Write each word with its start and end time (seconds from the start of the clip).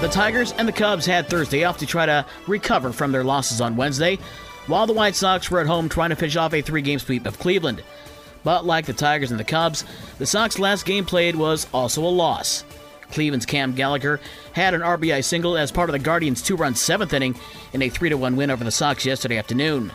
The 0.00 0.10
Tigers 0.10 0.52
and 0.52 0.68
the 0.68 0.72
Cubs 0.72 1.06
had 1.06 1.28
Thursday 1.28 1.64
off 1.64 1.78
to 1.78 1.86
try 1.86 2.04
to 2.04 2.26
recover 2.46 2.92
from 2.92 3.10
their 3.10 3.24
losses 3.24 3.60
on 3.62 3.76
Wednesday, 3.76 4.18
while 4.66 4.86
the 4.86 4.92
White 4.92 5.14
Sox 5.14 5.50
were 5.50 5.60
at 5.60 5.66
home 5.66 5.88
trying 5.88 6.10
to 6.10 6.16
finish 6.16 6.36
off 6.36 6.52
a 6.52 6.60
three 6.60 6.82
game 6.82 6.98
sweep 6.98 7.26
of 7.26 7.38
Cleveland. 7.38 7.82
But 8.42 8.66
like 8.66 8.84
the 8.84 8.92
Tigers 8.92 9.30
and 9.30 9.40
the 9.40 9.44
Cubs, 9.44 9.84
the 10.18 10.26
Sox 10.26 10.58
last 10.58 10.84
game 10.84 11.06
played 11.06 11.36
was 11.36 11.66
also 11.72 12.04
a 12.04 12.08
loss. 12.08 12.64
Cleveland's 13.12 13.46
Cam 13.46 13.72
Gallagher 13.72 14.20
had 14.52 14.74
an 14.74 14.82
RBI 14.82 15.24
single 15.24 15.56
as 15.56 15.72
part 15.72 15.88
of 15.88 15.92
the 15.92 15.98
Guardians' 15.98 16.42
two 16.42 16.56
run 16.56 16.74
seventh 16.74 17.14
inning 17.14 17.34
in 17.72 17.80
a 17.80 17.88
3 17.88 18.12
1 18.12 18.36
win 18.36 18.50
over 18.50 18.62
the 18.62 18.70
Sox 18.70 19.06
yesterday 19.06 19.38
afternoon. 19.38 19.90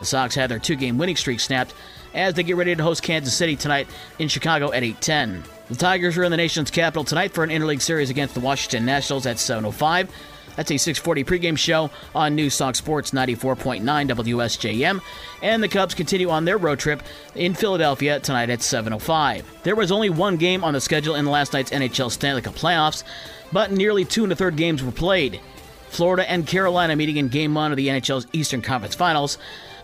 The 0.00 0.06
Sox 0.06 0.34
had 0.34 0.50
their 0.50 0.58
two 0.58 0.74
game 0.74 0.98
winning 0.98 1.16
streak 1.16 1.38
snapped 1.38 1.74
as 2.14 2.34
they 2.34 2.42
get 2.42 2.56
ready 2.56 2.74
to 2.74 2.82
host 2.82 3.04
Kansas 3.04 3.36
City 3.36 3.54
tonight 3.54 3.86
in 4.18 4.26
Chicago 4.26 4.72
at 4.72 4.82
8:10. 4.82 5.44
The 5.72 5.78
Tigers 5.78 6.18
are 6.18 6.22
in 6.22 6.30
the 6.30 6.36
nation's 6.36 6.70
capital 6.70 7.02
tonight 7.02 7.32
for 7.32 7.42
an 7.42 7.48
interleague 7.48 7.80
series 7.80 8.10
against 8.10 8.34
the 8.34 8.40
Washington 8.40 8.84
Nationals 8.84 9.24
at 9.24 9.38
7:05. 9.38 10.06
That's 10.54 10.70
a 10.70 10.76
6:40 10.76 11.24
pregame 11.24 11.56
show 11.56 11.88
on 12.14 12.34
News 12.34 12.58
Talk 12.58 12.74
Sports 12.74 13.12
94.9 13.12 14.06
WSJM, 14.06 15.00
and 15.40 15.62
the 15.62 15.68
Cubs 15.68 15.94
continue 15.94 16.28
on 16.28 16.44
their 16.44 16.58
road 16.58 16.78
trip 16.78 17.02
in 17.34 17.54
Philadelphia 17.54 18.20
tonight 18.20 18.50
at 18.50 18.60
7:05. 18.60 19.46
There 19.62 19.74
was 19.74 19.90
only 19.90 20.10
one 20.10 20.36
game 20.36 20.62
on 20.62 20.74
the 20.74 20.80
schedule 20.82 21.14
in 21.14 21.24
last 21.24 21.54
night's 21.54 21.70
NHL 21.70 22.10
Stanley 22.10 22.42
Cup 22.42 22.54
playoffs, 22.54 23.02
but 23.50 23.72
nearly 23.72 24.04
two 24.04 24.24
and 24.24 24.32
a 24.34 24.36
third 24.36 24.56
games 24.56 24.82
were 24.82 24.92
played. 24.92 25.40
Florida 25.88 26.30
and 26.30 26.46
Carolina 26.46 26.96
meeting 26.96 27.16
in 27.16 27.28
Game 27.28 27.54
One 27.54 27.70
of 27.70 27.78
the 27.78 27.88
NHL's 27.88 28.26
Eastern 28.34 28.60
Conference 28.60 28.94
Finals. 28.94 29.38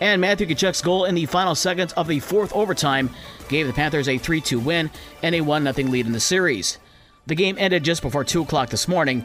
And 0.00 0.20
Matthew 0.20 0.46
Tkachuk's 0.46 0.82
goal 0.82 1.04
in 1.04 1.14
the 1.14 1.26
final 1.26 1.54
seconds 1.54 1.92
of 1.92 2.08
the 2.08 2.20
fourth 2.20 2.54
overtime 2.54 3.10
gave 3.48 3.66
the 3.66 3.72
Panthers 3.72 4.08
a 4.08 4.18
3 4.18 4.40
2 4.40 4.58
win 4.58 4.90
and 5.22 5.34
a 5.34 5.42
1 5.42 5.72
0 5.72 5.88
lead 5.88 6.06
in 6.06 6.12
the 6.12 6.20
series. 6.20 6.78
The 7.26 7.34
game 7.34 7.56
ended 7.58 7.84
just 7.84 8.02
before 8.02 8.24
2 8.24 8.42
o'clock 8.42 8.70
this 8.70 8.88
morning. 8.88 9.24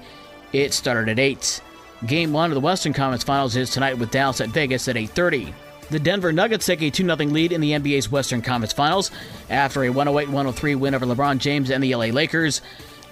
It 0.51 0.73
started 0.73 1.09
at 1.09 1.19
8. 1.19 1.61
Game 2.05 2.33
1 2.33 2.51
of 2.51 2.55
the 2.55 2.61
Western 2.61 2.93
Conference 2.93 3.23
Finals 3.23 3.55
is 3.55 3.69
tonight 3.69 3.97
with 3.97 4.11
Dallas 4.11 4.41
at 4.41 4.49
Vegas 4.49 4.87
at 4.87 4.97
8.30. 4.97 5.53
The 5.89 5.99
Denver 5.99 6.33
Nuggets 6.33 6.65
take 6.65 6.81
a 6.81 6.89
2 6.89 7.03
0 7.03 7.15
lead 7.15 7.51
in 7.51 7.61
the 7.61 7.71
NBA's 7.71 8.11
Western 8.11 8.41
Conference 8.41 8.73
Finals 8.73 9.11
after 9.49 9.83
a 9.83 9.89
108 9.89 10.27
103 10.27 10.75
win 10.75 10.93
over 10.93 11.05
LeBron 11.05 11.37
James 11.37 11.69
and 11.69 11.83
the 11.83 11.95
LA 11.95 12.05
Lakers. 12.05 12.61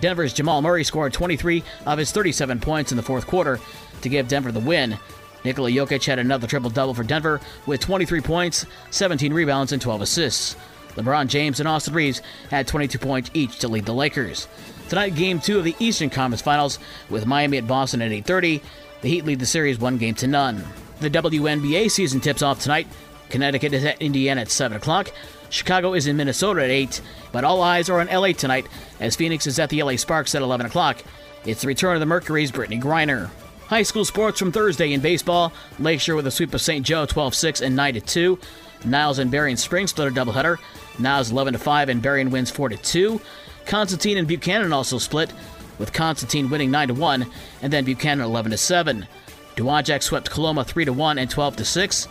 Denver's 0.01 0.33
Jamal 0.33 0.61
Murray 0.61 0.83
scored 0.83 1.13
23 1.13 1.63
of 1.85 1.97
his 1.97 2.11
37 2.11 2.59
points 2.59 2.91
in 2.91 2.97
the 2.97 3.03
fourth 3.03 3.25
quarter 3.25 3.59
to 4.01 4.09
give 4.09 4.27
Denver 4.27 4.51
the 4.51 4.59
win. 4.59 4.97
Nikola 5.43 5.69
Jokic 5.69 6.05
had 6.05 6.19
another 6.19 6.47
triple 6.47 6.69
double 6.69 6.93
for 6.93 7.03
Denver 7.03 7.41
with 7.65 7.81
23 7.81 8.21
points, 8.21 8.65
17 8.91 9.33
rebounds, 9.33 9.71
and 9.71 9.81
12 9.81 10.01
assists. 10.01 10.55
LeBron 10.95 11.27
James 11.27 11.59
and 11.59 11.67
Austin 11.67 11.93
Reaves 11.93 12.21
had 12.49 12.67
22 12.67 12.99
points 12.99 13.31
each 13.33 13.59
to 13.59 13.67
lead 13.67 13.85
the 13.85 13.93
Lakers. 13.93 14.47
Tonight, 14.89 15.15
Game 15.15 15.39
2 15.39 15.57
of 15.57 15.63
the 15.63 15.75
Eastern 15.79 16.09
Conference 16.09 16.41
Finals 16.41 16.77
with 17.09 17.25
Miami 17.25 17.57
at 17.57 17.67
Boston 17.67 18.01
at 18.01 18.11
8.30. 18.11 18.61
The 19.01 19.09
Heat 19.09 19.25
lead 19.25 19.39
the 19.39 19.45
series 19.45 19.79
one 19.79 19.97
game 19.97 20.15
to 20.15 20.27
none. 20.27 20.63
The 20.99 21.09
WNBA 21.09 21.89
season 21.89 22.19
tips 22.19 22.41
off 22.41 22.59
tonight. 22.59 22.87
Connecticut 23.29 23.73
is 23.73 23.83
at 23.83 24.01
Indiana 24.01 24.41
at 24.41 24.51
7 24.51 24.77
o'clock. 24.77 25.11
Chicago 25.49 25.93
is 25.93 26.07
in 26.07 26.15
Minnesota 26.17 26.63
at 26.63 26.69
8. 26.69 27.01
But 27.31 27.43
all 27.43 27.61
eyes 27.61 27.89
are 27.89 27.99
on 27.99 28.07
LA 28.07 28.33
tonight 28.33 28.67
as 28.99 29.15
Phoenix 29.15 29.47
is 29.47 29.59
at 29.59 29.69
the 29.69 29.81
LA 29.81 29.95
Sparks 29.95 30.35
at 30.35 30.41
11 30.41 30.67
o'clock. 30.67 31.01
It's 31.45 31.61
the 31.61 31.67
return 31.67 31.95
of 31.95 31.99
the 31.99 32.05
Mercury's 32.05 32.51
Brittney 32.51 32.81
Griner. 32.81 33.29
High 33.67 33.83
school 33.83 34.03
sports 34.03 34.37
from 34.37 34.51
Thursday 34.51 34.91
in 34.91 34.99
baseball. 34.99 35.53
Lakeshore 35.79 36.15
with 36.15 36.27
a 36.27 36.31
sweep 36.31 36.53
of 36.53 36.61
St. 36.61 36.85
Joe 36.85 37.05
12 37.05 37.33
6 37.33 37.61
and 37.61 37.75
9 37.75 38.01
2. 38.01 38.39
Niles 38.85 39.19
and 39.19 39.31
Berrien 39.31 39.57
Springs 39.57 39.91
split 39.91 40.09
a 40.09 40.11
doubleheader. 40.11 40.57
Niles 40.99 41.31
11 41.31 41.57
5 41.57 41.89
and 41.89 42.01
Berrien 42.01 42.29
wins 42.29 42.51
4 42.51 42.69
2. 42.69 43.21
Constantine 43.65 44.17
and 44.17 44.27
Buchanan 44.27 44.73
also 44.73 44.97
split, 44.97 45.31
with 45.79 45.93
Constantine 45.93 46.49
winning 46.49 46.71
9 46.71 46.97
1 46.97 47.25
and 47.61 47.73
then 47.73 47.85
Buchanan 47.85 48.25
11 48.25 48.55
7. 48.57 49.07
Dowagiac 49.55 50.03
swept 50.03 50.29
Coloma 50.29 50.65
3 50.65 50.85
1 50.85 51.17
and 51.17 51.29
12 51.29 51.65
6. 51.65 52.07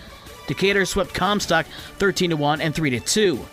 Decatur 0.47 0.87
swept 0.87 1.13
Comstock 1.13 1.67
13 1.99 2.39
1 2.39 2.61
and 2.63 2.75
3 2.75 2.99
2. 2.99 3.47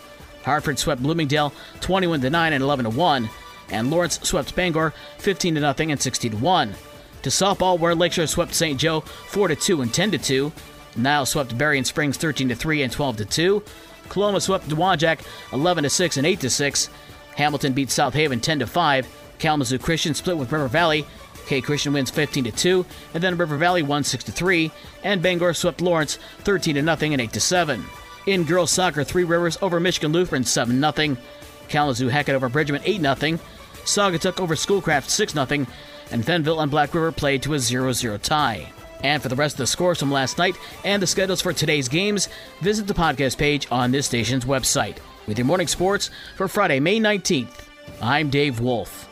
Hartford 0.44 0.78
swept 0.78 1.02
Bloomingdale 1.02 1.52
21 1.80 2.22
9 2.22 2.52
and 2.52 2.62
11 2.64 2.96
1. 2.96 3.30
And 3.68 3.90
Lawrence 3.90 4.18
swept 4.22 4.56
Bangor 4.56 4.94
15 5.18 5.56
0 5.56 5.74
and 5.78 6.00
16 6.00 6.40
1. 6.40 6.74
To 7.22 7.30
softball, 7.30 7.78
where 7.78 7.94
Lakeshore 7.94 8.26
swept 8.26 8.54
St. 8.54 8.78
Joe 8.78 9.00
4 9.00 9.54
2 9.54 9.82
and 9.82 9.92
10 9.92 10.12
2. 10.12 10.52
Niles 10.96 11.30
swept 11.30 11.56
Berrien 11.56 11.84
Springs 11.84 12.16
13 12.16 12.54
3 12.54 12.82
and 12.82 12.92
12 12.92 13.28
2. 13.28 13.62
Coloma 14.08 14.40
swept 14.40 14.68
Dowagiac 14.68 15.20
11 15.52 15.88
6 15.88 16.16
and 16.16 16.26
8 16.26 16.50
6. 16.50 16.90
Hamilton 17.36 17.72
beat 17.72 17.90
South 17.90 18.14
Haven 18.14 18.40
10 18.40 18.66
5. 18.66 19.08
Kalamazoo 19.38 19.78
Christian 19.78 20.14
split 20.14 20.36
with 20.36 20.52
River 20.52 20.68
Valley. 20.68 21.06
K 21.46 21.60
Christian 21.60 21.92
wins 21.92 22.10
15 22.10 22.52
2, 22.52 22.86
and 23.14 23.22
then 23.22 23.36
River 23.36 23.56
Valley 23.56 23.82
won 23.82 24.04
6 24.04 24.22
3, 24.24 24.70
and 25.02 25.20
Bangor 25.20 25.52
swept 25.52 25.80
Lawrence 25.80 26.16
13 26.44 26.74
0 26.74 26.86
and 26.86 27.20
8 27.20 27.34
7. 27.34 27.84
In 28.26 28.44
girls 28.44 28.70
soccer, 28.70 29.02
Three 29.02 29.24
Rivers 29.24 29.58
over 29.60 29.80
Michigan 29.80 30.12
Lutheran 30.12 30.44
7 30.44 30.80
0. 30.80 31.16
Kalamazoo 31.68 32.08
Hackett 32.08 32.34
over 32.34 32.48
Bridgman 32.48 32.82
8 32.84 33.00
0. 33.00 33.38
Saugatuck 33.84 34.40
over 34.40 34.54
Schoolcraft 34.54 35.10
6 35.10 35.32
0 35.32 35.66
and 36.10 36.24
Fenville 36.24 36.62
and 36.62 36.70
Black 36.70 36.94
River 36.94 37.12
played 37.12 37.42
to 37.42 37.54
a 37.54 37.58
0 37.58 37.92
0 37.92 38.18
tie. 38.18 38.72
And 39.02 39.22
for 39.22 39.28
the 39.28 39.36
rest 39.36 39.54
of 39.54 39.58
the 39.58 39.66
scores 39.66 39.98
from 39.98 40.10
last 40.12 40.38
night 40.38 40.56
and 40.84 41.02
the 41.02 41.06
schedules 41.06 41.40
for 41.40 41.52
today's 41.52 41.88
games, 41.88 42.28
visit 42.60 42.86
the 42.86 42.94
podcast 42.94 43.38
page 43.38 43.66
on 43.70 43.90
this 43.90 44.06
station's 44.06 44.44
website. 44.44 44.98
With 45.26 45.38
your 45.38 45.46
morning 45.46 45.68
sports 45.68 46.10
for 46.36 46.48
Friday, 46.48 46.80
May 46.80 47.00
19th, 47.00 47.66
I'm 48.02 48.30
Dave 48.30 48.60
Wolf. 48.60 49.09